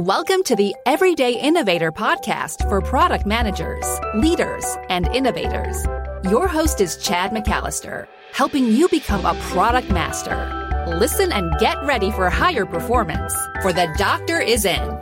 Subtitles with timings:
[0.00, 5.84] Welcome to the Everyday Innovator podcast for product managers, leaders, and innovators.
[6.24, 10.86] Your host is Chad McAllister, helping you become a product master.
[10.98, 14.98] Listen and get ready for higher performance, for the doctor is in.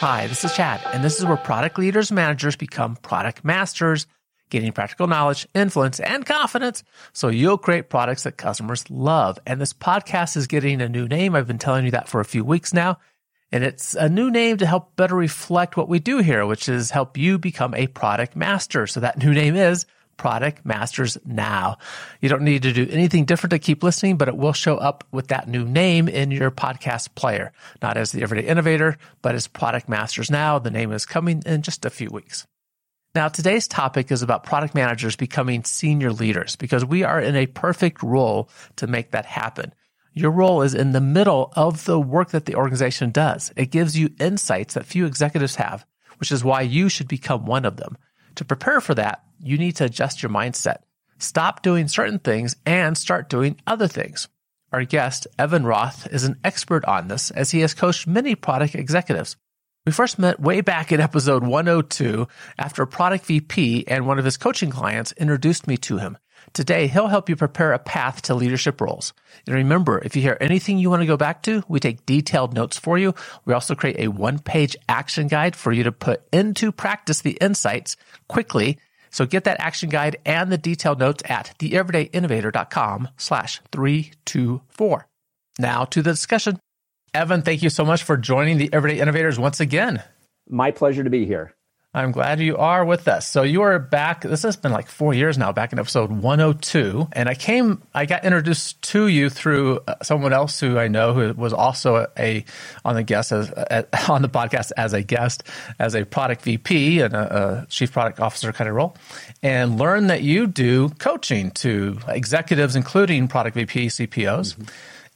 [0.00, 4.06] Hi, this is Chad, and this is where product leaders, managers become product masters,
[4.50, 6.84] gaining practical knowledge, influence, and confidence
[7.14, 9.38] so you'll create products that customers love.
[9.46, 11.34] And this podcast is getting a new name.
[11.34, 12.98] I've been telling you that for a few weeks now.
[13.54, 16.90] And it's a new name to help better reflect what we do here, which is
[16.90, 18.88] help you become a product master.
[18.88, 19.86] So that new name is
[20.16, 21.78] Product Masters Now.
[22.20, 25.04] You don't need to do anything different to keep listening, but it will show up
[25.12, 29.46] with that new name in your podcast player, not as the Everyday Innovator, but as
[29.46, 30.58] Product Masters Now.
[30.58, 32.48] The name is coming in just a few weeks.
[33.14, 37.46] Now, today's topic is about product managers becoming senior leaders because we are in a
[37.46, 39.72] perfect role to make that happen.
[40.16, 43.52] Your role is in the middle of the work that the organization does.
[43.56, 45.84] It gives you insights that few executives have,
[46.18, 47.98] which is why you should become one of them.
[48.36, 50.78] To prepare for that, you need to adjust your mindset.
[51.18, 54.28] Stop doing certain things and start doing other things.
[54.72, 58.76] Our guest, Evan Roth, is an expert on this as he has coached many product
[58.76, 59.36] executives.
[59.84, 64.24] We first met way back in episode 102 after a product VP and one of
[64.24, 66.18] his coaching clients introduced me to him.
[66.54, 69.12] Today, he'll help you prepare a path to leadership roles.
[69.44, 72.54] And remember, if you hear anything you want to go back to, we take detailed
[72.54, 73.12] notes for you.
[73.44, 77.36] We also create a one page action guide for you to put into practice the
[77.40, 77.96] insights
[78.28, 78.78] quickly.
[79.10, 85.08] So get that action guide and the detailed notes at theeverydayinnovator.com slash 324.
[85.58, 86.60] Now to the discussion.
[87.12, 90.04] Evan, thank you so much for joining the Everyday Innovators once again.
[90.48, 91.54] My pleasure to be here.
[91.96, 93.28] I'm glad you are with us.
[93.28, 94.22] So you are back.
[94.22, 97.06] This has been like four years now, back in episode 102.
[97.12, 101.14] And I came, I got introduced to you through uh, someone else who I know
[101.14, 102.44] who was also a,
[102.84, 105.44] on the guest as, a, on the podcast as a guest,
[105.78, 108.96] as a product VP and a, a chief product officer kind of role,
[109.40, 114.56] and learned that you do coaching to executives, including product VP, CPOs.
[114.56, 114.64] Mm-hmm.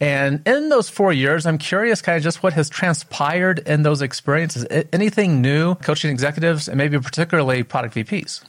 [0.00, 4.00] And in those four years, I'm curious kind of just what has transpired in those
[4.00, 4.64] experiences.
[4.92, 8.44] Anything new coaching executives and maybe particularly product VPs?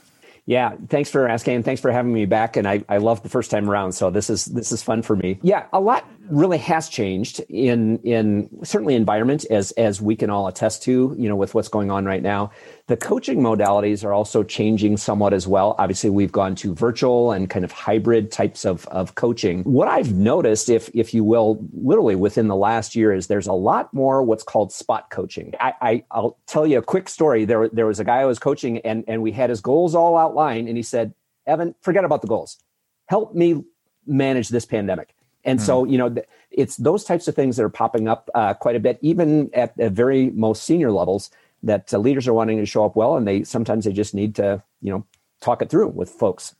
[0.46, 2.56] Yeah, thanks for asking and thanks for having me back.
[2.56, 3.92] And I, I love the first time around.
[3.92, 5.38] So this is this is fun for me.
[5.42, 10.46] Yeah, a lot really has changed in in certainly environment as as we can all
[10.46, 12.50] attest to, you know, with what's going on right now.
[12.86, 15.76] The coaching modalities are also changing somewhat as well.
[15.78, 19.62] Obviously, we've gone to virtual and kind of hybrid types of, of coaching.
[19.64, 23.52] What I've noticed, if if you will, literally within the last year, is there's a
[23.52, 25.54] lot more what's called spot coaching.
[25.60, 27.44] I, I will tell you a quick story.
[27.44, 30.16] There there was a guy I was coaching, and and we had his goals all
[30.16, 31.14] outlined, and he said,
[31.46, 32.58] "Evan, forget about the goals.
[33.06, 33.64] Help me
[34.06, 35.14] manage this pandemic."
[35.44, 35.62] And mm.
[35.62, 36.14] so, you know,
[36.50, 39.76] it's those types of things that are popping up uh, quite a bit, even at
[39.76, 41.30] the very most senior levels
[41.62, 44.34] that uh, leaders are wanting to show up well and they sometimes they just need
[44.34, 45.04] to you know
[45.40, 46.54] talk it through with folks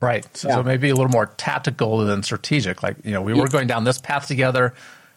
[0.00, 0.54] right so, yeah.
[0.54, 3.84] so maybe a little more tactical than strategic like you know we were going down
[3.84, 4.74] this path together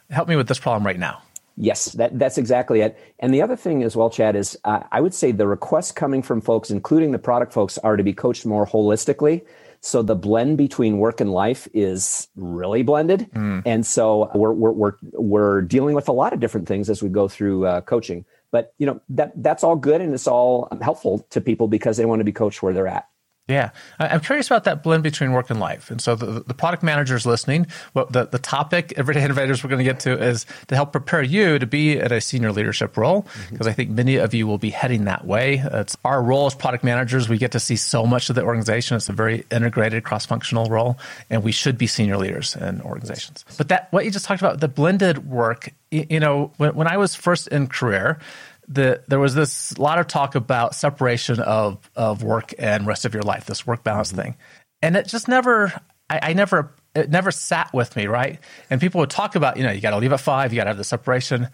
[0.10, 1.22] help me with this problem right now
[1.62, 2.98] Yes, that, that's exactly it.
[3.20, 6.22] And the other thing as well, Chad, is uh, I would say the requests coming
[6.22, 9.46] from folks, including the product folks, are to be coached more holistically.
[9.82, 13.30] So the blend between work and life is really blended.
[13.34, 13.64] Mm.
[13.66, 17.10] And so we're, we're, we're, we're, dealing with a lot of different things as we
[17.10, 18.26] go through uh, coaching.
[18.52, 22.06] But you know that that's all good and it's all helpful to people because they
[22.06, 23.08] want to be coached where they're at.
[23.50, 25.90] Yeah, I'm curious about that blend between work and life.
[25.90, 29.80] And so the, the product managers listening, what the, the topic everyday innovators we're going
[29.80, 33.24] to get to is to help prepare you to be at a senior leadership role,
[33.24, 33.68] because mm-hmm.
[33.68, 35.64] I think many of you will be heading that way.
[35.66, 37.28] It's our role as product managers.
[37.28, 38.98] We get to see so much of the organization.
[38.98, 41.00] It's a very integrated, cross-functional role,
[41.32, 43.46] and we should be senior leaders in organizations.
[43.58, 46.98] But that what you just talked about, the blended work, you know, when, when I
[46.98, 48.20] was first in career,
[48.68, 53.14] the, there was this lot of talk about separation of of work and rest of
[53.14, 54.22] your life, this work balance mm-hmm.
[54.22, 54.38] thing,
[54.82, 55.74] and it just never,
[56.10, 58.40] I, I, never, it never sat with me, right?
[58.70, 60.66] And people would talk about, you know, you got to leave at five, you got
[60.66, 61.50] to have the separation,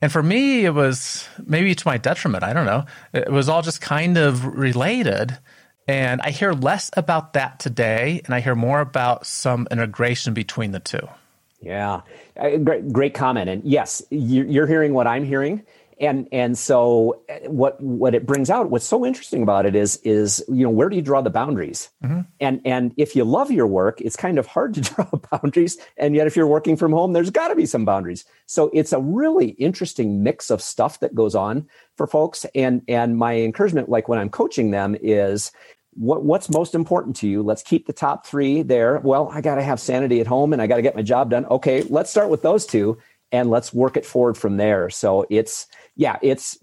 [0.00, 2.44] and for me, it was maybe to my detriment.
[2.44, 2.84] I don't know.
[3.12, 5.38] It was all just kind of related.
[5.86, 10.72] And I hear less about that today, and I hear more about some integration between
[10.72, 11.06] the two.
[11.64, 12.02] Yeah,
[12.36, 13.48] uh, great, great comment.
[13.48, 15.64] And yes, you're hearing what I'm hearing.
[16.00, 19.96] And and so eh, what what it brings out what's so interesting about it is
[19.98, 21.90] is you know where do you draw the boundaries?
[22.02, 22.20] Mm-hmm.
[22.40, 25.78] and and if you love your work it's kind of hard to draw boundaries.
[25.96, 28.24] And yet if you're working from home there's got to be some boundaries.
[28.46, 32.44] So it's a really interesting mix of stuff that goes on for folks.
[32.56, 35.52] And and my encouragement like when i'm coaching them is
[35.96, 39.56] what what's most important to you let's keep the top 3 there well i got
[39.56, 42.10] to have sanity at home and i got to get my job done okay let's
[42.10, 42.98] start with those two
[43.34, 44.88] and let's work it forward from there.
[44.88, 46.56] So it's yeah, it's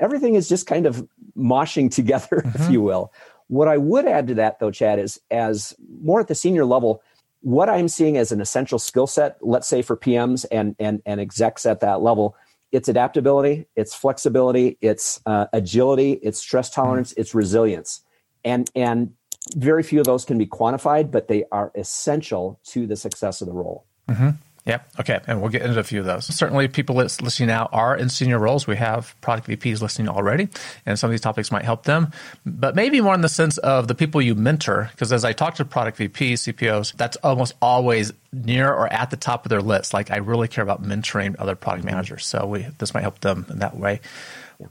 [0.00, 2.62] everything is just kind of moshing together, mm-hmm.
[2.62, 3.12] if you will.
[3.46, 7.02] What I would add to that though, Chad, is as more at the senior level,
[7.40, 11.20] what I'm seeing as an essential skill set, let's say for PMs and and and
[11.20, 12.34] execs at that level,
[12.72, 17.20] it's adaptability, it's flexibility, it's uh, agility, it's stress tolerance, mm-hmm.
[17.20, 18.02] it's resilience,
[18.44, 19.14] and and
[19.56, 23.46] very few of those can be quantified, but they are essential to the success of
[23.46, 23.84] the role.
[24.08, 24.30] Mm-hmm.
[24.68, 24.90] Yep.
[25.00, 25.20] Okay.
[25.26, 26.26] And we'll get into a few of those.
[26.26, 28.66] Certainly, people listening now are in senior roles.
[28.66, 30.50] We have product VPs listening already,
[30.84, 32.12] and some of these topics might help them.
[32.44, 35.54] But maybe more in the sense of the people you mentor, because as I talk
[35.54, 39.94] to product VPs, CPOs, that's almost always near or at the top of their list.
[39.94, 42.26] Like, I really care about mentoring other product managers.
[42.26, 44.00] So we, this might help them in that way.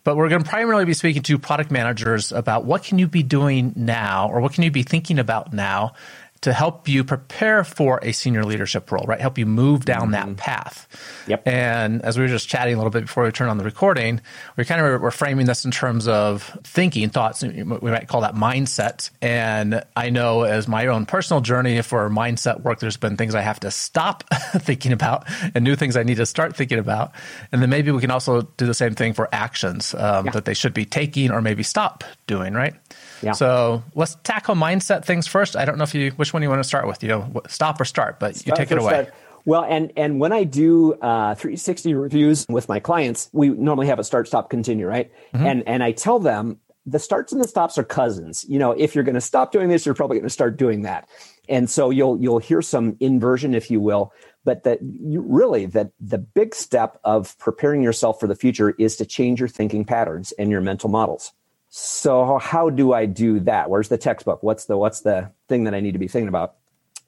[0.04, 3.24] But we're going to primarily be speaking to product managers about what can you be
[3.24, 5.94] doing now or what can you be thinking about now
[6.42, 9.20] to help you prepare for a senior leadership role, right?
[9.20, 10.34] Help you move down mm-hmm.
[10.34, 10.88] that path.
[11.28, 11.48] Yep.
[11.48, 14.22] And as we were just chatting a little bit before we turned on the recording,
[14.56, 18.36] we kind of were framing this in terms of thinking, thoughts, we might call that
[18.36, 19.10] mindset.
[19.22, 23.42] And I know as my own personal journey for mindset work, there's been things I
[23.42, 24.24] have to stop
[24.58, 27.14] thinking about and new things I need to start thinking about.
[27.52, 30.32] And then maybe we can also do the same thing for actions um, yeah.
[30.32, 32.76] that they should be taking or maybe stop doing, right?
[33.22, 33.32] Yeah.
[33.32, 35.56] So let's tackle mindset things first.
[35.56, 37.04] I don't know if you which one you want to start with.
[37.04, 38.90] You know, stop or start, but you take it away.
[38.90, 39.14] Start.
[39.46, 43.98] Well, and and when I do uh, 360 reviews with my clients, we normally have
[43.98, 45.10] a start, stop, continue, right?
[45.34, 45.46] Mm-hmm.
[45.46, 48.46] And and I tell them the starts and the stops are cousins.
[48.48, 50.82] You know, if you're going to stop doing this, you're probably going to start doing
[50.82, 51.08] that.
[51.48, 54.12] And so you'll you'll hear some inversion, if you will.
[54.44, 58.98] But that you really that the big step of preparing yourself for the future is
[58.98, 61.32] to change your thinking patterns and your mental models.
[61.70, 63.70] So how do I do that?
[63.70, 64.42] Where's the textbook?
[64.42, 66.56] What's the what's the thing that I need to be thinking about?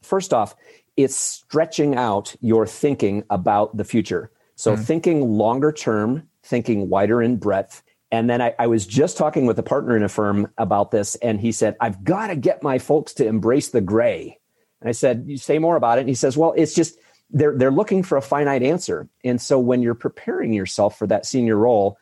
[0.01, 0.55] First off,
[0.97, 4.31] it's stretching out your thinking about the future.
[4.55, 4.83] So mm-hmm.
[4.83, 7.83] thinking longer term, thinking wider in breadth.
[8.11, 11.15] And then I, I, was just talking with a partner in a firm about this,
[11.15, 14.39] and he said, I've got to get my folks to embrace the gray.
[14.81, 16.01] And I said, You say more about it.
[16.01, 16.97] And he says, Well, it's just
[17.29, 19.07] they're they're looking for a finite answer.
[19.23, 21.97] And so when you're preparing yourself for that senior role,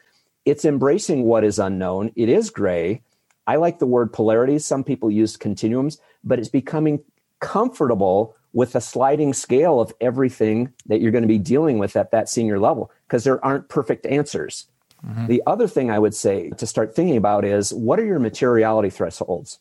[0.48, 2.10] it's embracing what is unknown.
[2.16, 3.02] It is gray.
[3.48, 4.60] I like the word polarity.
[4.60, 7.02] Some people use continuums, but it's becoming
[7.42, 12.12] comfortable with a sliding scale of everything that you're going to be dealing with at
[12.12, 14.68] that senior level because there aren't perfect answers.
[15.06, 15.28] Mm-hmm.
[15.28, 18.90] The other thing I would say to start thinking about is what are your materiality
[18.90, 19.60] thresholds?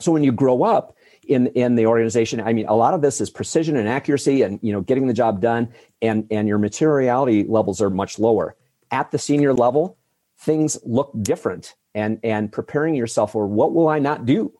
[0.00, 0.96] So when you grow up
[1.28, 4.58] in in the organization, I mean, a lot of this is precision and accuracy, and
[4.62, 5.68] you know, getting the job done,
[6.00, 8.56] and and your materiality levels are much lower
[8.90, 9.98] at the senior level
[10.42, 14.52] things look different and and preparing yourself for what will I not do?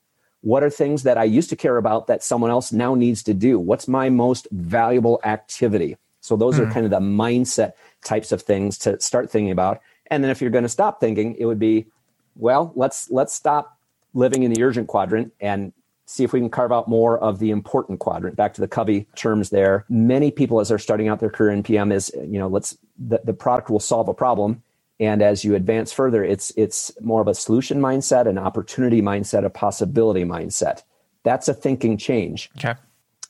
[0.42, 3.34] What are things that I used to care about that someone else now needs to
[3.34, 3.58] do?
[3.58, 5.96] What's my most valuable activity?
[6.20, 6.60] So those mm.
[6.60, 6.72] are hmm.
[6.72, 7.72] kind of the mindset
[8.04, 9.80] types of things to start thinking about.
[10.08, 11.86] And then if you're going to stop thinking, it would be,
[12.36, 13.78] well, let's let's stop
[14.14, 15.72] living in the urgent quadrant and
[16.06, 18.36] see if we can carve out more of the important quadrant.
[18.36, 19.84] Back to the Covey terms there.
[19.88, 23.20] Many people as they're starting out their career in PM is, you know, let's the,
[23.24, 24.62] the product will solve a problem
[25.00, 29.44] and as you advance further, it's it's more of a solution mindset, an opportunity mindset,
[29.44, 30.82] a possibility mindset.
[31.24, 32.50] That's a thinking change.
[32.58, 32.74] Okay.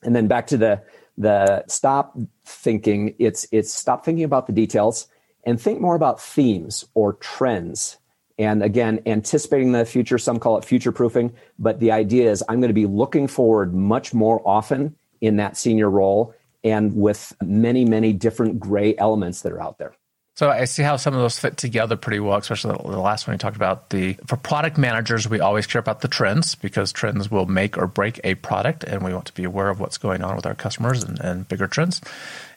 [0.03, 0.83] And then back to the
[1.17, 3.15] the stop thinking.
[3.19, 5.09] It's it's stop thinking about the details
[5.45, 7.99] and think more about themes or trends.
[8.39, 10.19] And again, anticipating the future.
[10.19, 13.75] Some call it future proofing, but the idea is I'm going to be looking forward
[13.75, 19.53] much more often in that senior role and with many many different gray elements that
[19.53, 19.95] are out there.
[20.43, 23.35] So I see how some of those fit together pretty well, especially the last one
[23.35, 23.91] you talked about.
[23.91, 27.87] The for product managers, we always care about the trends because trends will make or
[27.87, 30.57] break a product, and we want to be aware of what's going on with our
[30.57, 32.01] customers and, and bigger trends.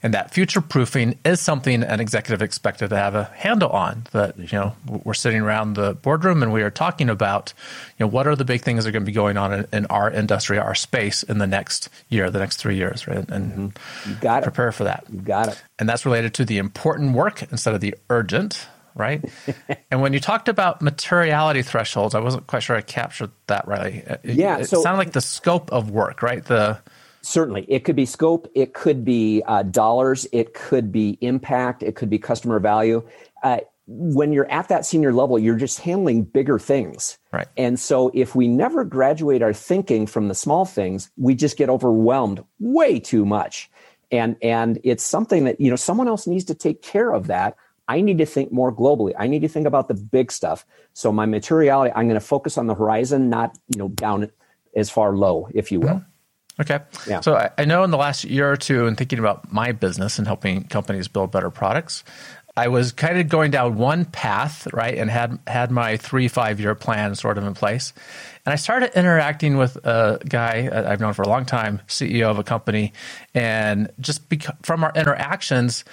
[0.06, 4.06] And that future proofing is something an executive expected to have a handle on.
[4.12, 7.56] That you know we're sitting around the boardroom and we are talking about,
[7.98, 9.68] you know, what are the big things that are going to be going on in,
[9.74, 13.28] in our industry, our space in the next year, the next three years, right?
[13.28, 14.10] And mm-hmm.
[14.12, 15.06] you got prepare for that.
[15.12, 15.64] You got it.
[15.80, 19.26] And that's related to the important work instead of the urgent right?
[19.92, 23.94] and when you talked about materiality thresholds, I wasn't quite sure I captured that right.
[23.96, 26.46] It, yeah, it so, sounded like the scope of work, right?
[26.46, 26.80] The
[27.26, 27.66] Certainly.
[27.68, 32.10] It could be scope, it could be uh, dollars, it could be impact, it could
[32.10, 33.08] be customer value.
[33.42, 37.18] Uh, when you're at that senior level, you're just handling bigger things.
[37.32, 37.48] Right.
[37.58, 41.68] And so if we never graduate our thinking from the small things, we just get
[41.68, 43.72] overwhelmed way too much.
[44.12, 47.56] And and it's something that, you know, someone else needs to take care of that.
[47.88, 49.14] I need to think more globally.
[49.18, 50.64] I need to think about the big stuff.
[50.94, 54.32] So my materiality, I'm going to focus on the horizon, not, you know, down
[54.76, 55.90] as far low, if you will.
[55.90, 56.10] Mm-hmm.
[56.60, 56.80] Okay.
[57.08, 57.20] Yeah.
[57.20, 60.18] So I, I know in the last year or two, in thinking about my business
[60.18, 62.04] and helping companies build better products,
[62.58, 66.60] I was kind of going down one path, right, and had had my three five
[66.60, 67.92] year plan sort of in place,
[68.46, 72.40] and I started interacting with a guy I've known for a long time, CEO of
[72.40, 72.94] a company,
[73.34, 75.84] and just beca- from our interactions,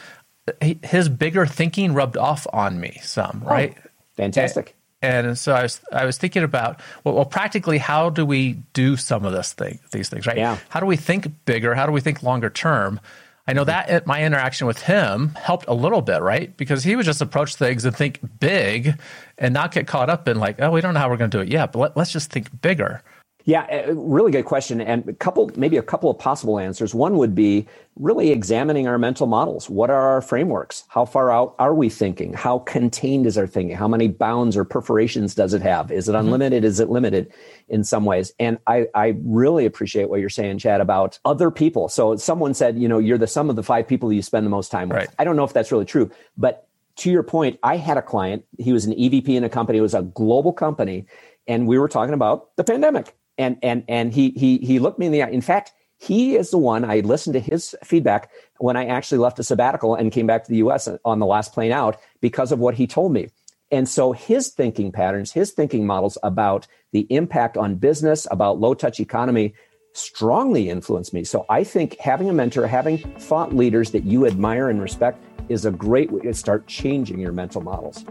[0.60, 3.74] his bigger thinking rubbed off on me some, oh, right?
[3.76, 4.76] Oh, fantastic.
[5.02, 8.96] And, so I was I was thinking about well, well, practically how do we do
[8.96, 10.36] some of this thing these things right?
[10.36, 10.58] Yeah.
[10.68, 11.74] How do we think bigger?
[11.74, 13.00] How do we think longer term?
[13.46, 16.56] I know that my interaction with him helped a little bit, right?
[16.56, 19.00] Because he would just approach things and think big
[19.36, 21.38] and not get caught up in like, oh, we don't know how we're going to
[21.38, 23.02] do it yet, but let, us just think bigger.
[23.44, 26.94] Yeah, really good question, and a couple, maybe a couple of possible answers.
[26.94, 29.68] One would be really examining our mental models.
[29.68, 30.84] What are our frameworks?
[30.88, 32.32] How far out are we thinking?
[32.34, 33.76] How contained is our thinking?
[33.76, 35.90] How many bounds or perforations does it have?
[35.90, 36.26] Is it mm-hmm.
[36.26, 36.62] unlimited?
[36.62, 36.68] Mm-hmm.
[36.68, 37.32] Is it limited
[37.68, 38.32] in some ways?
[38.38, 41.88] And I, I really appreciate what you're saying, Chad, about other people.
[41.88, 44.50] So someone said, you know, you're the sum of the five people you spend the
[44.50, 44.98] most time with.
[44.98, 45.08] Right.
[45.18, 48.44] I don't know if that's really true, but to your point, I had a client.
[48.58, 49.78] He was an EVP in a company.
[49.78, 51.06] It was a global company,
[51.48, 55.06] and we were talking about the pandemic and and and he he he looked me
[55.06, 55.30] in the eye.
[55.30, 59.38] In fact, he is the one I listened to his feedback when I actually left
[59.38, 60.88] a sabbatical and came back to the U.S.
[61.04, 63.28] on the last plane out because of what he told me.
[63.70, 68.74] And so his thinking patterns, his thinking models about the impact on business, about low
[68.74, 69.54] touch economy,
[69.94, 71.24] strongly influenced me.
[71.24, 75.64] So I think having a mentor, having thought leaders that you admire and respect is
[75.64, 78.04] a great way to start changing your mental models.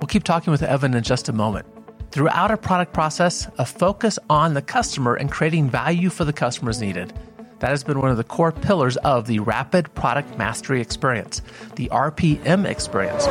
[0.00, 1.66] We'll keep talking with Evan in just a moment.
[2.14, 6.70] Throughout a product process, a focus on the customer and creating value for the customer
[6.70, 7.12] is needed.
[7.58, 11.42] That has been one of the core pillars of the Rapid Product Mastery Experience,
[11.74, 13.26] the RPM experience.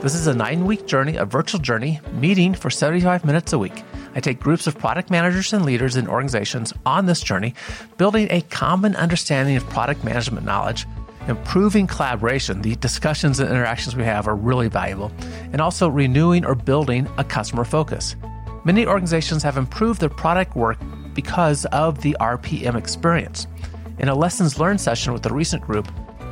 [0.00, 3.82] This is a nine week journey, a virtual journey, meeting for 75 minutes a week.
[4.14, 7.52] I take groups of product managers and leaders in organizations on this journey,
[7.96, 10.86] building a common understanding of product management knowledge
[11.26, 15.10] Improving collaboration, the discussions and interactions we have are really valuable,
[15.52, 18.14] and also renewing or building a customer focus.
[18.64, 20.78] Many organizations have improved their product work
[21.14, 23.46] because of the RPM experience.
[23.98, 25.90] In a lessons learned session with a recent group,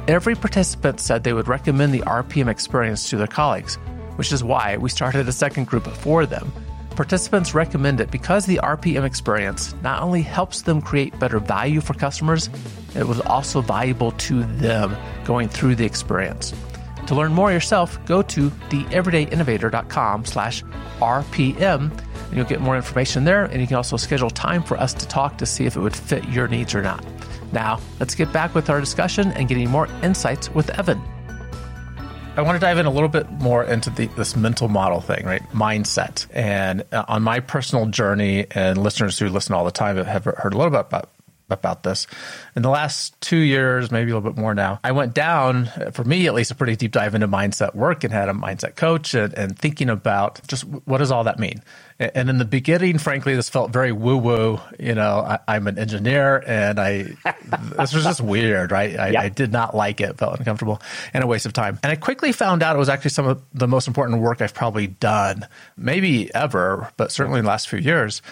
[0.09, 3.77] every participant said they would recommend the RPM experience to their colleagues,
[4.17, 6.53] which is why we started a second group for them.
[6.97, 11.95] Participants recommend it because the RPM experience not only helps them create better value for
[11.95, 12.51] customers,
[12.95, 16.53] it was also valuable to them going through the experience.
[17.07, 20.63] To learn more yourself, go to theeverydayinnovator.com slash
[21.01, 23.45] RPM and you'll get more information there.
[23.45, 25.97] And you can also schedule time for us to talk to see if it would
[25.97, 27.05] fit your needs or not.
[27.53, 31.03] Now, let's get back with our discussion and getting more insights with Evan.
[32.35, 35.27] I want to dive in a little bit more into the, this mental model thing,
[35.27, 35.43] right?
[35.51, 36.27] Mindset.
[36.33, 40.55] And uh, on my personal journey, and listeners who listen all the time have heard
[40.55, 41.11] a little bit about
[41.51, 42.07] about this.
[42.57, 46.03] In the last two years, maybe a little bit more now, I went down, for
[46.03, 49.13] me at least, a pretty deep dive into mindset work and had a mindset coach
[49.13, 51.63] and, and thinking about just what does all that mean.
[52.15, 54.61] And in the beginning, frankly, this felt very woo woo.
[54.79, 57.03] You know, I, am an engineer and I,
[57.77, 58.99] this was just weird, right?
[58.99, 60.83] I, I, did not like it, felt uncomfortable
[61.15, 61.79] and a waste of time.
[61.83, 64.55] And I quickly found out it was actually some of the most important work I've
[64.55, 68.23] probably done, maybe ever, but certainly in the last few years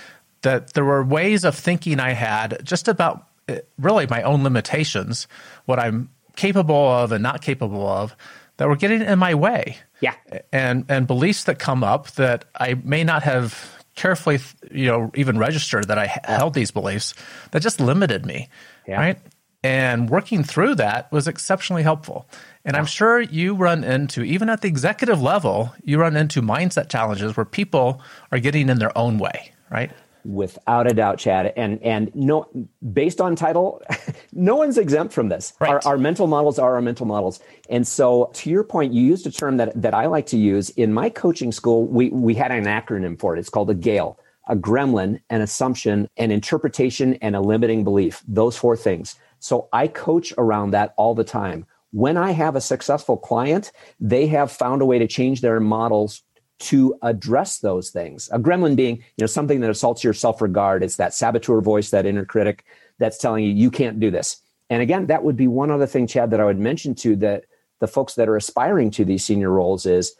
[0.42, 5.26] that there were ways of thinking I had just about eh, really my own limitations,
[5.66, 8.16] what I'm capable of and not capable of,
[8.56, 9.78] that were getting in my way.
[10.00, 10.14] Yeah.
[10.52, 14.38] And and beliefs that come up that I may not have carefully,
[14.70, 17.14] you know, even registered that I held these beliefs
[17.50, 18.48] that just limited me.
[18.86, 18.98] Yeah.
[18.98, 19.18] Right.
[19.62, 22.26] And working through that was exceptionally helpful.
[22.64, 26.88] And I'm sure you run into, even at the executive level, you run into mindset
[26.88, 28.00] challenges where people
[28.32, 29.90] are getting in their own way, right?
[30.24, 32.48] Without a doubt, Chad, and and no,
[32.92, 33.82] based on title,
[34.32, 35.52] no one's exempt from this.
[35.60, 35.70] Right.
[35.70, 39.26] Our, our mental models are our mental models, and so to your point, you used
[39.26, 41.86] a term that that I like to use in my coaching school.
[41.86, 43.38] We we had an acronym for it.
[43.38, 48.22] It's called a GALE, a gremlin, an assumption, an interpretation, and a limiting belief.
[48.26, 49.16] Those four things.
[49.38, 51.66] So I coach around that all the time.
[51.92, 56.22] When I have a successful client, they have found a way to change their models
[56.60, 58.28] to address those things.
[58.32, 60.82] A gremlin being, you know, something that assaults your self-regard.
[60.82, 62.64] It's that saboteur voice, that inner critic
[62.98, 64.36] that's telling you you can't do this.
[64.68, 67.46] And again, that would be one other thing, Chad, that I would mention to that
[67.80, 70.14] the folks that are aspiring to these senior roles is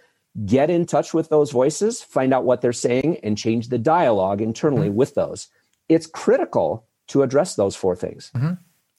[0.46, 4.40] get in touch with those voices, find out what they're saying, and change the dialogue
[4.40, 4.96] internally mm-hmm.
[4.96, 5.48] with those.
[5.88, 8.30] It's critical to address those four things.
[8.34, 8.54] Mm-hmm.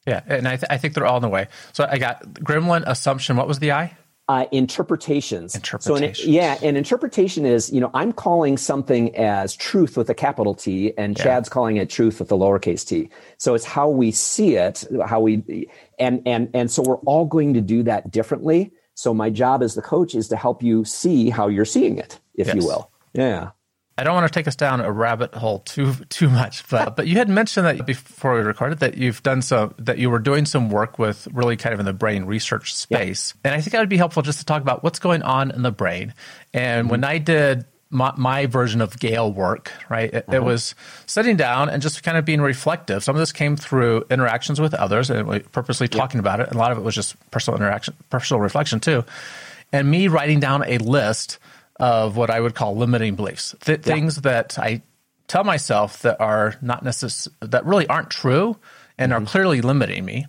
[0.06, 1.48] Yeah, and I, th- I think they're all in the way.
[1.72, 3.36] So I got gremlin assumption.
[3.36, 3.96] What was the I?
[4.32, 5.54] Uh, interpretations.
[5.54, 6.18] Interpretations.
[6.18, 10.14] So, an, yeah, an interpretation is, you know, I'm calling something as truth with a
[10.14, 11.22] capital T, and yeah.
[11.22, 13.10] Chad's calling it truth with a lowercase t.
[13.36, 17.52] So it's how we see it, how we, and and and so we're all going
[17.52, 18.72] to do that differently.
[18.94, 22.18] So my job as the coach is to help you see how you're seeing it,
[22.34, 22.56] if yes.
[22.56, 22.90] you will.
[23.12, 23.50] Yeah.
[23.98, 27.06] I don't want to take us down a rabbit hole too too much, but but
[27.06, 30.46] you had mentioned that before we recorded that you've done some that you were doing
[30.46, 33.50] some work with really kind of in the brain research space, yeah.
[33.50, 35.62] and I think that would be helpful just to talk about what's going on in
[35.62, 36.14] the brain.
[36.54, 36.90] And mm-hmm.
[36.90, 40.38] when I did my, my, version of Gale work, right, it, uh-huh.
[40.38, 43.04] it, was sitting down and just kind of being reflective.
[43.04, 46.46] Some of this came through interactions with others and purposely talking about it.
[46.46, 49.04] And a lot of it was just personal interaction, personal reflection too,
[49.70, 51.38] and me writing down a list
[51.80, 53.94] of what I would call limiting beliefs, Th- yeah.
[53.94, 54.82] things that I
[55.28, 58.56] tell myself that are not necessary, that really aren't true
[58.98, 59.22] and mm-hmm.
[59.22, 60.26] are clearly limiting me.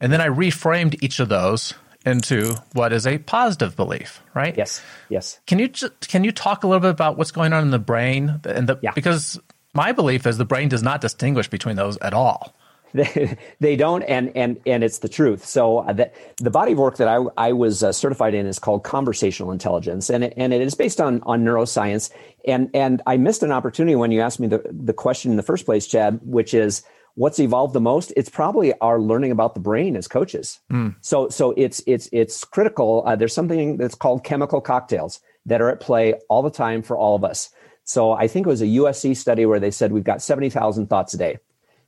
[0.00, 1.74] And then I reframed each of those
[2.04, 4.56] into what is a positive belief, right?
[4.56, 4.82] Yes.
[5.08, 5.40] Yes.
[5.46, 7.78] Can you just, can you talk a little bit about what's going on in the
[7.78, 8.92] brain and the, yeah.
[8.92, 9.38] because
[9.74, 12.54] my belief is the brain does not distinguish between those at all.
[12.96, 15.44] They, they don't, and and and it's the truth.
[15.44, 18.58] So uh, the, the body of work that I, I was uh, certified in is
[18.58, 22.10] called conversational intelligence, and it, and it is based on on neuroscience.
[22.46, 25.42] And and I missed an opportunity when you asked me the the question in the
[25.42, 26.82] first place, Chad, which is
[27.16, 30.94] what's evolved the most it's probably our learning about the brain as coaches mm.
[31.00, 35.70] so so it's it's it's critical uh, there's something that's called chemical cocktails that are
[35.70, 37.50] at play all the time for all of us
[37.84, 41.14] so i think it was a usc study where they said we've got 70000 thoughts
[41.14, 41.38] a day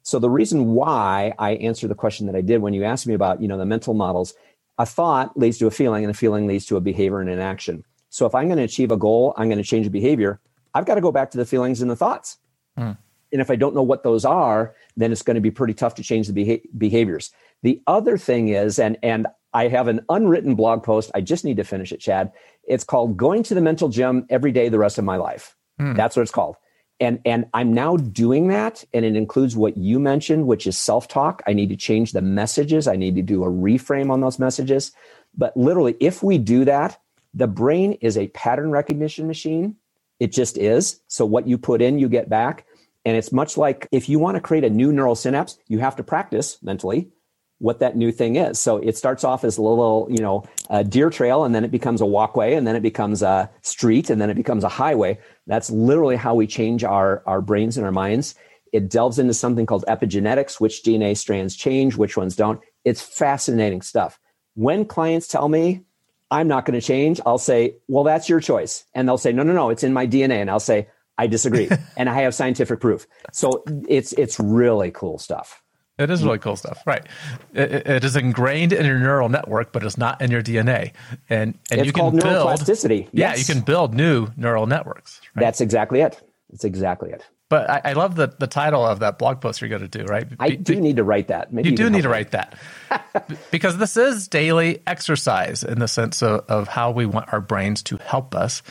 [0.09, 3.13] so the reason why I answer the question that I did when you asked me
[3.13, 4.33] about, you know, the mental models,
[4.79, 7.41] a thought leads to a feeling and a feeling leads to a behavior and an
[7.41, 7.85] action.
[8.09, 10.41] So if I'm going to achieve a goal, I'm going to change a behavior,
[10.73, 12.39] I've got to go back to the feelings and the thoughts.
[12.79, 12.97] Mm.
[13.33, 15.95] And if I don't know what those are, then it's going to be pretty tough
[15.97, 17.31] to change the beha- behaviors.
[17.63, 21.11] The other thing is, and and I have an unwritten blog post.
[21.15, 22.33] I just need to finish it, Chad.
[22.67, 25.97] It's called "Going to the Mental Gym Every Day the Rest of My Life." Mm.
[25.97, 26.57] That's what it's called
[27.01, 31.43] and and i'm now doing that and it includes what you mentioned which is self-talk.
[31.47, 32.89] I need to change the messages.
[32.89, 34.93] I need to do a reframe on those messages.
[35.37, 37.01] But literally if we do that
[37.35, 39.77] the brain is a pattern recognition machine.
[40.19, 41.01] It just is.
[41.07, 42.67] So what you put in you get back.
[43.05, 45.97] And it's much like if you want to create a new neural synapse you have
[45.97, 47.11] to practice mentally
[47.59, 48.59] what that new thing is.
[48.59, 51.71] So it starts off as a little, you know, a deer trail, and then it
[51.71, 55.19] becomes a walkway, and then it becomes a street, and then it becomes a highway.
[55.47, 58.35] That's literally how we change our, our brains and our minds.
[58.73, 62.61] It delves into something called epigenetics, which DNA strands change, which ones don't.
[62.85, 64.21] It's fascinating stuff.
[64.55, 65.83] When clients tell me
[66.31, 68.85] I'm not going to change, I'll say, well, that's your choice.
[68.95, 70.41] And they'll say, no, no, no, it's in my DNA.
[70.41, 71.71] And I'll say, I disagree.
[71.97, 73.07] and I have scientific proof.
[73.33, 75.63] So it's, it's really cool stuff.
[75.99, 76.27] It is mm.
[76.27, 77.05] really cool stuff, right?
[77.53, 80.93] It, it is ingrained in your neural network, but it's not in your DNA.
[81.29, 83.09] And and it's you can build neuroplasticity.
[83.13, 85.21] Yeah, you can build new neural networks.
[85.35, 85.43] Right?
[85.45, 86.21] That's exactly it.
[86.51, 87.25] That's exactly it.
[87.51, 90.05] But I, I, love the, the title of that blog post you're going to do,
[90.05, 90.29] right?
[90.29, 91.51] Be, I do need to write that.
[91.51, 92.59] Maybe you, you do need to write that
[93.51, 97.83] because this is daily exercise in the sense of, of how we want our brains
[97.85, 98.63] to help us.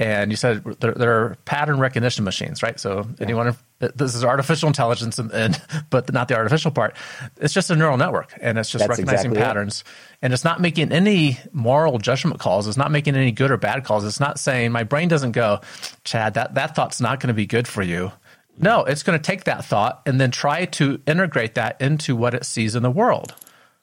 [0.00, 2.80] And you said there, there are pattern recognition machines, right?
[2.80, 3.14] So yeah.
[3.20, 5.60] anyone, this is artificial intelligence, and, and,
[5.90, 6.96] but not the artificial part.
[7.36, 9.92] It's just a neural network, and it's just That's recognizing exactly patterns, it.
[10.22, 12.66] and it's not making any moral judgment calls.
[12.66, 14.06] It's not making any good or bad calls.
[14.06, 15.60] It's not saying my brain doesn't go,
[16.04, 18.10] Chad, that that thought's not going to be good for you.
[18.56, 22.32] No, it's going to take that thought and then try to integrate that into what
[22.32, 23.34] it sees in the world.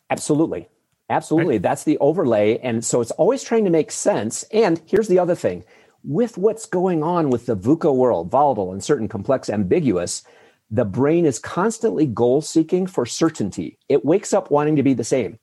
[0.09, 0.67] Absolutely.
[1.11, 1.55] Absolutely.
[1.55, 1.61] Right?
[1.61, 2.57] That's the overlay.
[2.57, 4.43] And so it's always trying to make sense.
[4.51, 5.63] And here's the other thing
[6.07, 10.23] with what's going on with the VUCA world, volatile, uncertain, complex, ambiguous,
[10.71, 13.77] the brain is constantly goal seeking for certainty.
[13.89, 15.37] It wakes up wanting to be the same.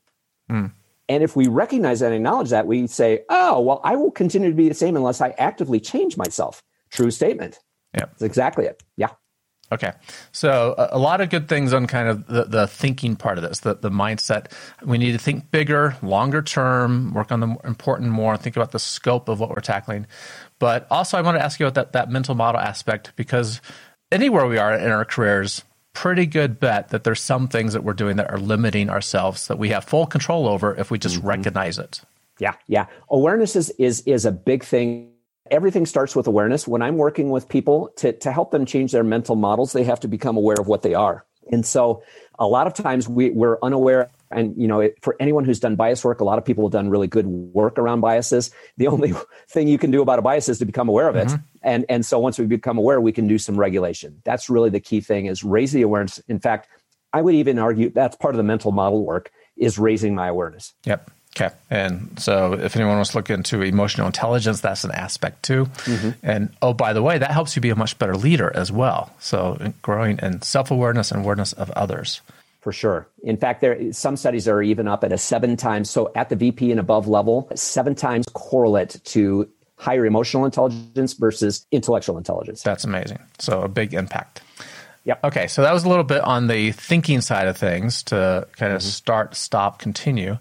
[0.49, 0.73] Mm.
[1.07, 4.49] And if we recognize that and acknowledge that, we say, oh, well, I will continue
[4.49, 6.63] to be the same unless I actively change myself.
[6.89, 7.59] True statement.
[7.93, 8.05] Yeah.
[8.05, 8.81] That's exactly it.
[8.97, 9.09] Yeah.
[9.71, 9.93] Okay.
[10.31, 13.61] So a, lot of good things on kind of the, the thinking part of this,
[13.61, 14.51] the, the mindset.
[14.83, 18.79] We need to think bigger, longer term, work on the important more, think about the
[18.79, 20.05] scope of what we're tackling.
[20.59, 23.61] But also I want to ask you about that, that mental model aspect because
[24.11, 25.63] anywhere we are in our careers,
[25.93, 29.57] pretty good bet that there's some things that we're doing that are limiting ourselves that
[29.57, 31.27] we have full control over if we just mm-hmm.
[31.27, 32.01] recognize it.
[32.39, 32.87] Yeah, yeah.
[33.09, 35.11] Awareness is is is a big thing
[35.51, 36.67] everything starts with awareness.
[36.67, 39.99] When I'm working with people to, to help them change their mental models, they have
[40.01, 41.25] to become aware of what they are.
[41.51, 42.01] And so
[42.39, 44.09] a lot of times we, we're unaware.
[44.35, 46.73] And, you know, it, for anyone who's done bias work, a lot of people have
[46.73, 48.51] done really good work around biases.
[48.77, 49.13] The only
[49.49, 51.29] thing you can do about a bias is to become aware of it.
[51.29, 51.43] Mm-hmm.
[51.63, 54.21] And, and so once we become aware, we can do some regulation.
[54.25, 56.19] That's really the key thing is raise the awareness.
[56.27, 56.67] In fact,
[57.13, 60.73] I would even argue that's part of the mental model work is raising my awareness.
[60.83, 61.09] Yep.
[61.37, 61.53] Okay.
[61.69, 65.65] And so if anyone wants to look into emotional intelligence, that's an aspect too.
[65.65, 66.09] Mm-hmm.
[66.23, 69.13] And oh, by the way, that helps you be a much better leader as well.
[69.19, 72.21] So growing in self awareness and awareness of others.
[72.65, 73.07] For sure.
[73.21, 75.87] In fact, there some studies are even up at a seven times.
[75.87, 81.67] So at the VP and above level, seven times correlate to higher emotional intelligence versus
[81.71, 82.63] intellectual intelligence.
[82.63, 83.19] That's amazing.
[83.37, 84.41] So a big impact.
[85.03, 85.25] Yep.
[85.25, 88.73] Okay, so that was a little bit on the thinking side of things to kind
[88.73, 88.89] of mm-hmm.
[88.89, 90.39] start, stop, continue.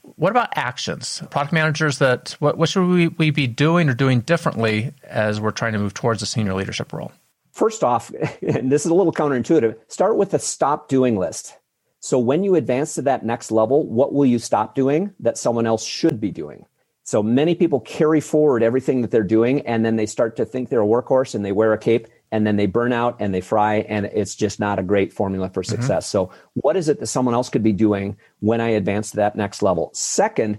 [0.00, 1.22] What about actions?
[1.30, 5.50] Product managers that what, what should we, we be doing or doing differently as we're
[5.50, 7.12] trying to move towards a senior leadership role?
[7.52, 8.10] First off,
[8.40, 11.54] and this is a little counterintuitive, start with a stop doing list.
[12.00, 15.66] So when you advance to that next level, what will you stop doing that someone
[15.66, 16.66] else should be doing?
[17.04, 20.68] So many people carry forward everything that they're doing and then they start to think
[20.68, 23.40] they're a workhorse and they wear a cape and then they burn out and they
[23.40, 25.70] fry and it's just not a great formula for mm-hmm.
[25.70, 26.06] success.
[26.06, 26.30] Mm-hmm.
[26.30, 29.36] So what is it that someone else could be doing when I advance to that
[29.36, 29.90] next level?
[29.94, 30.58] Second,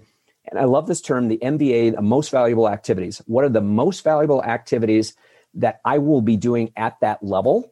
[0.50, 3.21] and I love this term, the MVA, the most valuable activities.
[3.26, 5.15] What are the most valuable activities
[5.56, 7.71] that I will be doing at that level?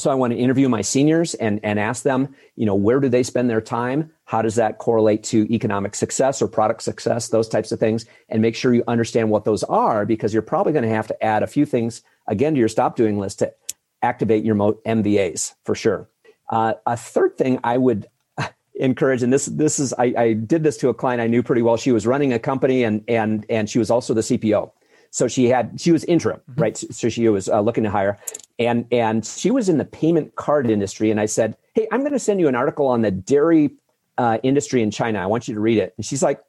[0.00, 3.08] So I want to interview my seniors and, and ask them, you know, where do
[3.10, 4.10] they spend their time?
[4.24, 7.28] How does that correlate to economic success or product success?
[7.28, 8.06] Those types of things.
[8.30, 11.22] And make sure you understand what those are because you're probably going to have to
[11.22, 13.52] add a few things again to your stop doing list to
[14.00, 16.08] activate your MVAs for sure.
[16.48, 18.08] Uh, a third thing I would
[18.74, 21.62] encourage, and this this is I, I did this to a client I knew pretty
[21.62, 21.76] well.
[21.76, 24.72] She was running a company and and and she was also the CPO.
[25.10, 26.60] So she had she was interim, mm-hmm.
[26.60, 26.76] right?
[26.76, 28.18] So she was uh, looking to hire,
[28.60, 31.10] and and she was in the payment card industry.
[31.10, 33.70] And I said, "Hey, I'm going to send you an article on the dairy
[34.18, 35.18] uh, industry in China.
[35.18, 36.40] I want you to read it." And she's like,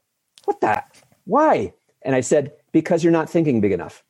[0.45, 1.01] "What that?
[1.23, 4.03] Why?" And I said, "Because you're not thinking big enough."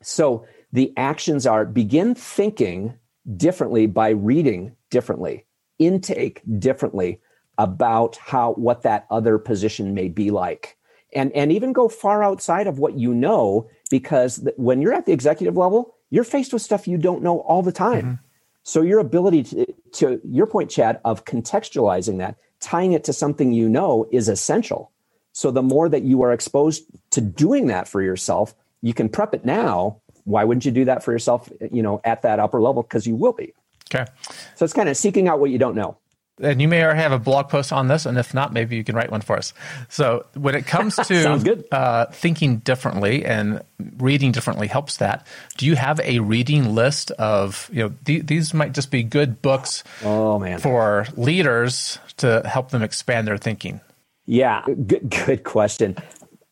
[0.00, 2.94] So the actions are begin thinking
[3.36, 5.44] differently by reading differently,
[5.78, 7.20] intake differently
[7.58, 10.78] about how what that other position may be like
[11.12, 15.12] and and even go far outside of what you know because when you're at the
[15.12, 18.04] executive level you're faced with stuff you don't know all the time.
[18.04, 18.14] Mm-hmm.
[18.62, 23.52] so your ability to, to your point chad of contextualizing that tying it to something
[23.52, 24.90] you know is essential.
[25.32, 29.34] So the more that you are exposed to doing that for yourself you can prep
[29.34, 30.00] it now.
[30.24, 32.82] Why wouldn't you do that for yourself you know at that upper level?
[32.82, 33.52] Because you will be.
[33.92, 34.10] Okay.
[34.54, 35.96] So it's kind of seeking out what you don't know
[36.40, 38.84] and you may already have a blog post on this, and if not, maybe you
[38.84, 39.52] can write one for us.
[39.88, 43.62] So, when it comes to uh, thinking differently and
[43.98, 45.26] reading differently helps that.
[45.56, 49.40] Do you have a reading list of you know th- these might just be good
[49.42, 49.84] books?
[50.02, 53.80] Oh man, for leaders to help them expand their thinking.
[54.26, 55.96] Yeah, good good question.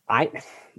[0.09, 0.31] I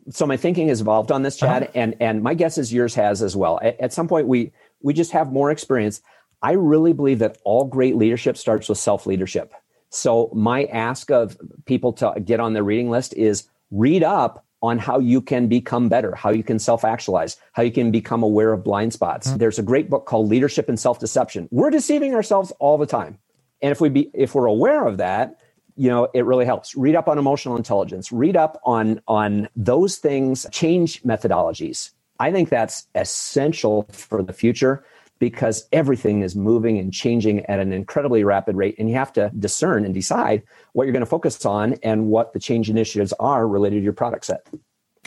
[0.10, 1.72] so my thinking has evolved on this, Chad, uh-huh.
[1.76, 3.60] and and my guess is yours has as well.
[3.62, 6.02] At, at some point, we we just have more experience.
[6.42, 9.54] I really believe that all great leadership starts with self leadership.
[9.90, 14.80] So, my ask of people to get on their reading list is read up on
[14.80, 18.54] how you can become better, how you can self actualize, how you can become aware
[18.54, 19.28] of blind spots.
[19.28, 19.38] Mm-hmm.
[19.38, 21.48] There's a great book called Leadership and Self Deception.
[21.52, 23.18] We're deceiving ourselves all the time.
[23.62, 25.38] And if we be, if we're aware of that,
[25.76, 26.76] you know, it really helps.
[26.76, 31.92] Read up on emotional intelligence, read up on, on those things, change methodologies.
[32.20, 34.84] I think that's essential for the future
[35.20, 38.76] because everything is moving and changing at an incredibly rapid rate.
[38.78, 42.34] And you have to discern and decide what you're going to focus on and what
[42.34, 44.48] the change initiatives are related to your product set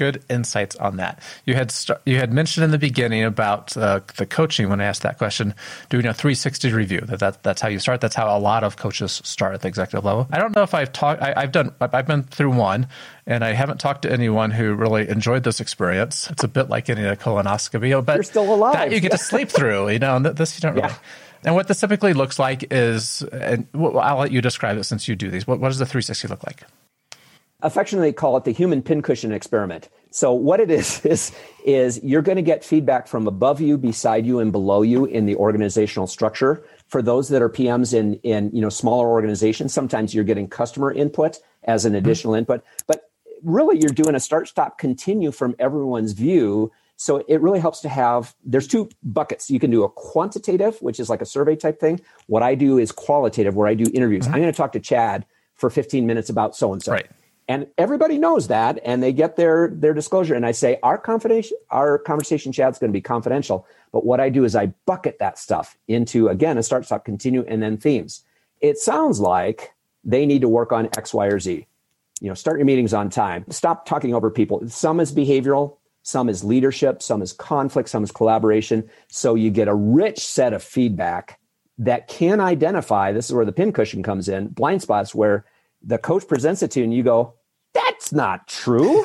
[0.01, 1.23] good insights on that.
[1.45, 4.85] You had st- you had mentioned in the beginning about uh, the coaching when I
[4.85, 5.55] asked that question,
[5.91, 7.03] doing a 360 review.
[7.03, 8.01] That, that that's how you start.
[8.01, 10.27] That's how a lot of coaches start at the executive level.
[10.33, 11.21] I don't know if I've talked.
[11.21, 11.75] I've done.
[11.83, 12.89] I've been through one,
[13.27, 16.31] and I haven't talked to anyone who really enjoyed this experience.
[16.31, 18.73] It's a bit like getting a colonoscopy, but you're still alive.
[18.73, 19.91] That you get to sleep through.
[19.91, 20.89] You know, this you don't really.
[20.89, 20.97] Yeah.
[21.45, 25.17] And what this typically looks like is, and I'll let you describe it since you
[25.17, 25.47] do these.
[25.47, 26.65] What, what does the 360 look like?
[27.63, 29.89] Affectionately call it the human pincushion experiment.
[30.11, 31.33] So what it is is
[31.65, 35.27] is you're going to get feedback from above you, beside you, and below you in
[35.27, 36.65] the organizational structure.
[36.89, 40.93] For those that are PMs in in you know smaller organizations, sometimes you're getting customer
[40.93, 41.99] input as an mm-hmm.
[41.99, 43.11] additional input, but
[43.43, 46.71] really you're doing a start, stop, continue from everyone's view.
[46.97, 48.35] So it really helps to have.
[48.45, 49.51] There's two buckets.
[49.51, 52.01] You can do a quantitative, which is like a survey type thing.
[52.27, 54.25] What I do is qualitative, where I do interviews.
[54.25, 54.35] Mm-hmm.
[54.35, 56.93] I'm going to talk to Chad for 15 minutes about so and so.
[56.93, 57.09] Right
[57.51, 60.35] and everybody knows that and they get their their disclosure.
[60.35, 64.29] And i say our confidential our conversation chat's going to be confidential but what i
[64.29, 68.25] do is i bucket that stuff into again a start stop continue and then themes.
[68.61, 69.73] It sounds like
[70.05, 71.67] they need to work on x y or z.
[72.21, 73.45] You know start your meetings on time.
[73.51, 74.63] Stop talking over people.
[74.69, 78.89] Some is behavioral some is leadership some is conflict some is collaboration.
[79.09, 81.41] So you get a rich set of feedback
[81.79, 85.45] that can identify this is where the pincushion comes in blind spots where
[85.83, 87.35] the coach presents it to you and you go
[88.01, 89.05] that's not true.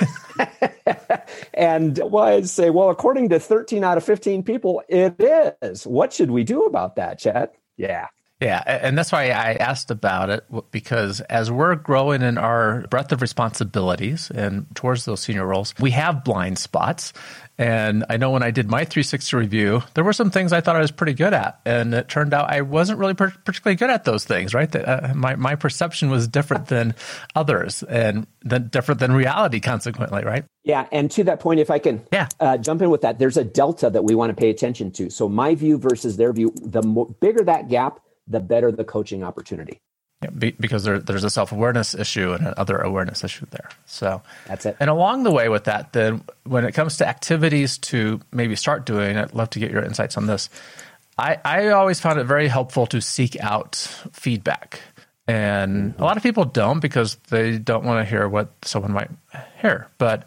[1.54, 5.16] and well, I'd say, well, according to 13 out of 15 people, it
[5.62, 5.86] is.
[5.86, 7.50] What should we do about that, Chad?
[7.76, 8.08] Yeah.
[8.46, 13.12] Yeah, and that's why I asked about it because as we're growing in our breadth
[13.12, 17.12] of responsibilities and towards those senior roles, we have blind spots.
[17.58, 20.76] And I know when I did my 360 review, there were some things I thought
[20.76, 21.60] I was pretty good at.
[21.66, 24.76] And it turned out I wasn't really per- particularly good at those things, right?
[24.76, 26.94] Uh, my, my perception was different than
[27.34, 30.46] others and then different than reality, consequently, right?
[30.64, 30.86] Yeah.
[30.92, 32.28] And to that point, if I can yeah.
[32.40, 35.10] Uh, jump in with that, there's a delta that we want to pay attention to.
[35.10, 39.24] So my view versus their view, the more, bigger that gap, the better the coaching
[39.24, 39.82] opportunity.
[40.22, 43.70] Yeah, be, because there, there's a self awareness issue and another awareness issue there.
[43.86, 44.78] So that's it.
[44.80, 48.86] And along the way with that, then when it comes to activities to maybe start
[48.86, 50.50] doing, I'd love to get your insights on this.
[51.18, 53.76] I, I always found it very helpful to seek out
[54.12, 54.82] feedback.
[55.28, 56.02] And mm-hmm.
[56.02, 59.10] a lot of people don't because they don't want to hear what someone might
[59.62, 59.88] hear.
[59.98, 60.26] But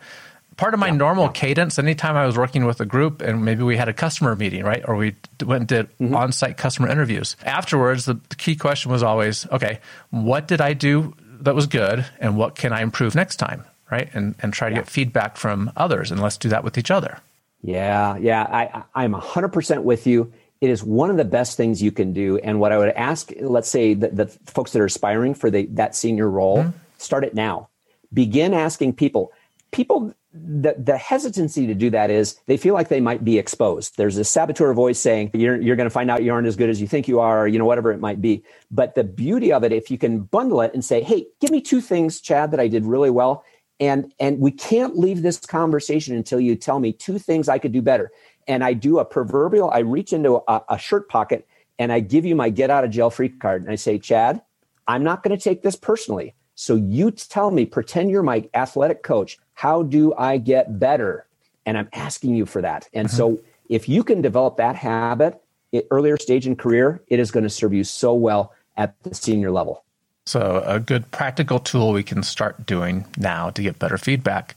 [0.59, 1.33] part of my yeah, normal yeah.
[1.33, 4.63] cadence anytime i was working with a group and maybe we had a customer meeting
[4.65, 5.15] right or we
[5.47, 6.15] went and did mm-hmm.
[6.15, 9.79] on-site customer interviews afterwards the, the, key question was always okay
[10.11, 14.11] what did i do that was good and what can i improve next time right
[14.13, 14.83] and and try to yeah.
[14.83, 17.19] get feedback from others and let's do that with each other
[17.63, 21.93] yeah yeah i i'm 100% with you it is one of the best things you
[21.93, 25.35] can do and what i would ask let's say the, the folks that are aspiring
[25.35, 26.77] for the, that senior role mm-hmm.
[26.99, 27.69] start it now
[28.13, 29.33] begin asking people
[29.71, 33.97] people the, the hesitancy to do that is they feel like they might be exposed.
[33.97, 36.69] There's a saboteur voice saying, you're, you're going to find out you aren't as good
[36.69, 38.45] as you think you are, or, you know, whatever it might be.
[38.71, 41.61] But the beauty of it, if you can bundle it and say, hey, give me
[41.61, 43.45] two things, Chad, that I did really well.
[43.81, 47.73] And, and we can't leave this conversation until you tell me two things I could
[47.73, 48.11] do better.
[48.47, 51.47] And I do a proverbial, I reach into a, a shirt pocket
[51.79, 53.63] and I give you my get out of jail free card.
[53.63, 54.43] And I say, Chad,
[54.87, 56.35] I'm not going to take this personally.
[56.61, 59.39] So you tell me, pretend you're my athletic coach.
[59.55, 61.25] How do I get better?
[61.65, 62.89] And I'm asking you for that.
[62.93, 63.17] And mm-hmm.
[63.17, 65.41] so if you can develop that habit
[65.73, 69.15] at earlier stage in career, it is going to serve you so well at the
[69.15, 69.85] senior level.
[70.27, 74.57] So a good practical tool we can start doing now to get better feedback.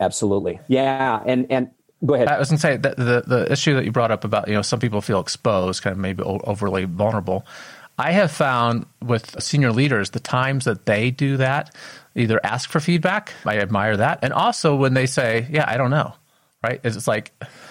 [0.00, 0.58] Absolutely.
[0.68, 1.22] Yeah.
[1.26, 1.70] And and
[2.04, 2.28] go ahead.
[2.28, 4.54] I was going to say that the the issue that you brought up about you
[4.54, 7.44] know some people feel exposed, kind of maybe overly vulnerable.
[7.98, 11.74] I have found with senior leaders, the times that they do that,
[12.14, 14.20] either ask for feedback, I admire that.
[14.22, 16.14] And also when they say, yeah, I don't know,
[16.62, 16.80] right?
[16.84, 17.32] It's like,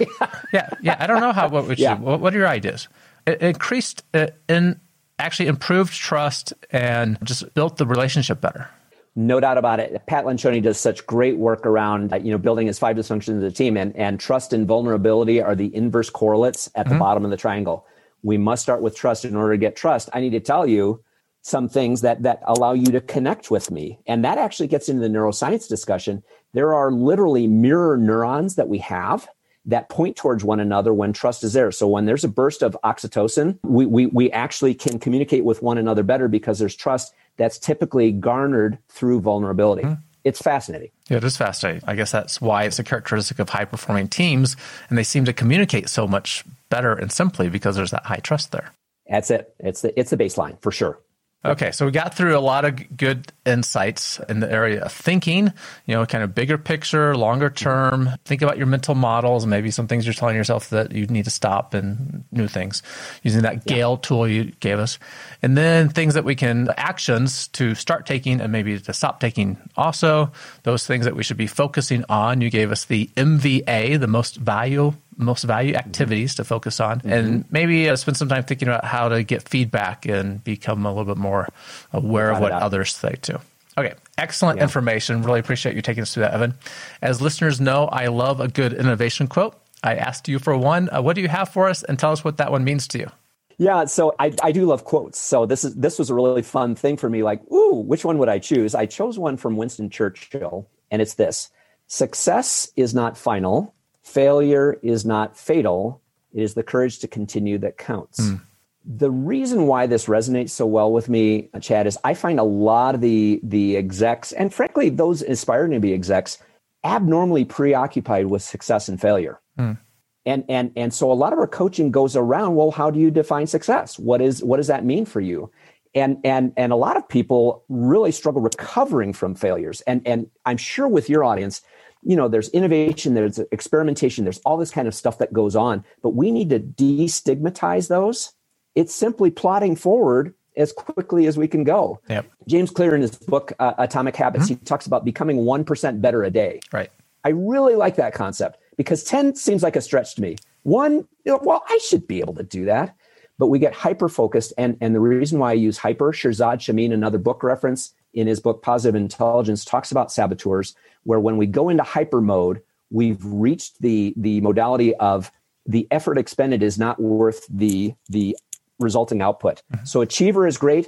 [0.54, 1.98] yeah, yeah, I don't know how, what, would yeah.
[1.98, 2.88] what, what are your ideas?
[3.26, 4.80] It, increased, it uh, in,
[5.20, 8.70] actually improved trust and just built the relationship better.
[9.16, 10.06] No doubt about it.
[10.08, 13.42] Pat Lencioni does such great work around, uh, you know, building his five dysfunctions of
[13.42, 17.00] the team and, and trust and vulnerability are the inverse correlates at the mm-hmm.
[17.00, 17.86] bottom of the triangle
[18.24, 19.26] we must start with trust.
[19.26, 21.04] In order to get trust i need to tell you
[21.42, 24.00] some things that that allow you to connect with me.
[24.06, 26.24] And that actually gets into the neuroscience discussion.
[26.54, 29.28] There are literally mirror neurons that we have
[29.66, 31.72] that point towards one another when trust is there.
[31.72, 35.78] So when there's a burst of oxytocin we we, we actually can communicate with one
[35.78, 39.84] another better because there's trust that's typically garnered through vulnerability.
[39.84, 40.92] Mm-hmm it's fascinating.
[41.10, 41.82] Yeah, it is fascinating.
[41.88, 44.56] I guess that's why it's a characteristic of high performing teams,
[44.88, 48.52] and they seem to communicate so much better and simply because there's that high trust
[48.52, 48.74] there.
[49.08, 49.54] That's it.
[49.60, 51.00] It's the it's the baseline for sure.
[51.44, 55.52] Okay, so we got through a lot of good insights in the area of thinking,
[55.88, 58.12] you know, kind of bigger picture, longer term.
[58.26, 61.32] Think about your mental models, maybe some things you're telling yourself that you need to
[61.32, 62.84] stop and new things
[63.24, 64.08] using that Gale yeah.
[64.08, 65.00] tool you gave us.
[65.42, 69.58] And then things that we can, actions to start taking and maybe to stop taking
[69.76, 70.32] also.
[70.62, 72.42] Those things that we should be focusing on.
[72.42, 77.12] You gave us the MVA, the most value most value activities to focus on, mm-hmm.
[77.12, 80.90] and maybe uh, spend some time thinking about how to get feedback and become a
[80.90, 81.48] little bit more
[81.94, 83.38] aware of what others think too.
[83.78, 84.64] Okay, excellent yeah.
[84.64, 85.24] information.
[85.24, 86.56] Really appreciate you taking us through that, Evan.
[87.02, 89.56] As listeners know, I love a good innovation quote.
[89.84, 90.90] I asked you for one.
[90.94, 93.00] Uh, what do you have for us, and tell us what that one means to
[93.00, 93.10] you?
[93.58, 95.20] Yeah, so I, I do love quotes.
[95.20, 97.24] So this is this was a really fun thing for me.
[97.24, 98.76] Like, ooh, which one would I choose?
[98.76, 101.50] I chose one from Winston Churchill, and it's this:
[101.88, 103.74] Success is not final,
[104.12, 106.02] Failure is not fatal.
[106.34, 108.20] It is the courage to continue that counts.
[108.20, 108.42] Mm.
[108.84, 112.96] The reason why this resonates so well with me, Chad, is I find a lot
[112.96, 116.40] of the the execs, and frankly, those aspiring to be execs,
[116.84, 119.40] abnormally preoccupied with success and failure.
[119.58, 119.78] Mm.
[120.26, 123.12] And and and so a lot of our coaching goes around, well, how do you
[123.12, 124.00] define success?
[124.00, 125.52] What is what does that mean for you?
[125.94, 130.58] and and and a lot of people really struggle recovering from failures and and i'm
[130.58, 131.62] sure with your audience
[132.04, 135.84] you know there's innovation there's experimentation there's all this kind of stuff that goes on
[136.02, 138.34] but we need to destigmatize those
[138.76, 142.00] it's simply plotting forward as quickly as we can go.
[142.10, 142.32] Yep.
[142.48, 144.56] James Clear in his book uh, Atomic Habits, mm-hmm.
[144.56, 146.60] he talks about becoming 1% better a day.
[146.72, 146.92] Right.
[147.24, 150.38] I really like that concept because 10 seems like a stretch to me.
[150.64, 152.96] One, you know, well, I should be able to do that.
[153.38, 154.54] But we get hyper focused.
[154.58, 158.40] And, and the reason why I use hyper, Shirzad Chamine another book reference in his
[158.40, 163.82] book Positive Intelligence, talks about saboteurs, where when we go into hyper mode, we've reached
[163.82, 165.32] the, the modality of
[165.66, 168.36] the effort expended is not worth the, the
[168.80, 169.62] resulting output.
[169.74, 169.86] Mm-hmm.
[169.86, 170.88] So achiever is great,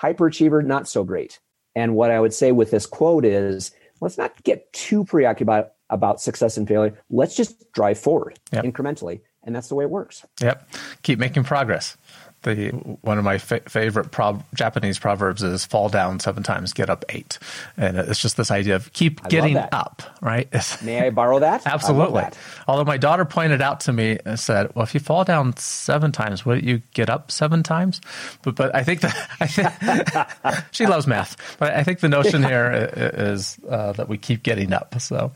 [0.00, 1.40] hyperachiever, not so great.
[1.74, 6.20] And what I would say with this quote is let's not get too preoccupied about
[6.20, 6.98] success and failure.
[7.10, 8.64] Let's just drive forward yep.
[8.64, 9.20] incrementally.
[9.44, 10.24] And that's the way it works.
[10.40, 10.68] Yep.
[11.02, 11.96] Keep making progress.
[12.42, 16.90] The one of my fa- favorite prob- Japanese proverbs is "fall down seven times, get
[16.90, 17.38] up eight,"
[17.76, 20.02] and it's just this idea of keep getting up.
[20.20, 20.48] Right?
[20.82, 21.66] May I borrow that?
[21.66, 22.22] Absolutely.
[22.22, 22.36] That.
[22.66, 26.10] Although my daughter pointed out to me and said, "Well, if you fall down seven
[26.12, 28.00] times, wouldn't you get up seven times?"
[28.42, 32.42] But but I think that I think she loves math, but I think the notion
[32.42, 35.00] here is uh, that we keep getting up.
[35.00, 35.32] So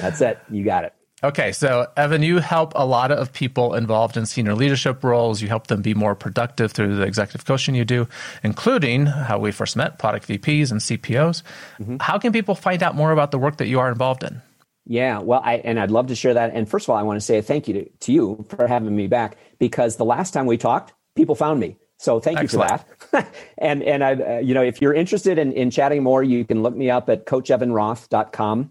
[0.00, 0.38] that's it.
[0.50, 0.92] You got it.
[1.22, 5.42] Okay, so Evan, you help a lot of people involved in senior leadership roles.
[5.42, 8.06] You help them be more productive through the executive coaching you do,
[8.44, 11.42] including how we first met, product VPs and CPOs.
[11.80, 11.96] Mm-hmm.
[12.00, 14.40] How can people find out more about the work that you are involved in?
[14.86, 16.52] Yeah, well, I, and I'd love to share that.
[16.54, 18.94] And first of all, I want to say thank you to, to you for having
[18.94, 21.76] me back because the last time we talked, people found me.
[21.98, 22.70] So thank Excellent.
[22.70, 23.34] you for that.
[23.58, 26.62] and and I, uh, you know, if you're interested in, in chatting more, you can
[26.62, 28.70] look me up at coachevanroth.com.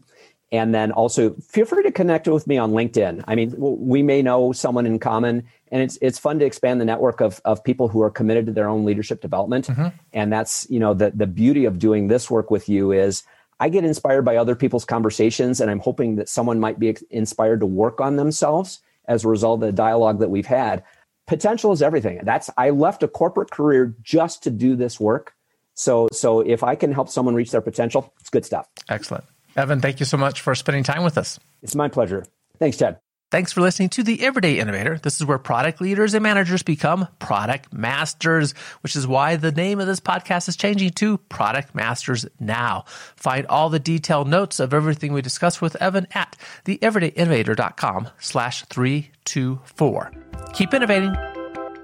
[0.51, 3.23] And then also feel free to connect with me on LinkedIn.
[3.27, 6.85] I mean, we may know someone in common, and it's it's fun to expand the
[6.85, 9.67] network of of people who are committed to their own leadership development.
[9.67, 9.87] Mm-hmm.
[10.13, 13.23] And that's you know the the beauty of doing this work with you is
[13.59, 17.59] I get inspired by other people's conversations, and I'm hoping that someone might be inspired
[17.61, 20.83] to work on themselves as a result of the dialogue that we've had.
[21.25, 22.21] Potential is everything.
[22.23, 25.33] That's I left a corporate career just to do this work.
[25.73, 28.67] So so if I can help someone reach their potential, it's good stuff.
[28.89, 29.25] Excellent.
[29.57, 31.39] Evan, thank you so much for spending time with us.
[31.63, 32.23] It's my pleasure.
[32.59, 32.99] Thanks, Chad.
[33.29, 34.99] Thanks for listening to The Everyday Innovator.
[34.99, 39.81] This is where product leaders and managers become product masters, which is why the name
[39.81, 42.85] of this podcast is changing to Product Masters Now.
[43.17, 50.11] Find all the detailed notes of everything we discussed with Evan at theeverydayinnovator.com slash 324.
[50.53, 51.13] Keep innovating.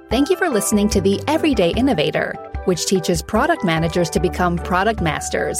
[0.10, 5.02] Thank you for listening to The Everyday Innovator, which teaches product managers to become product
[5.02, 5.60] masters.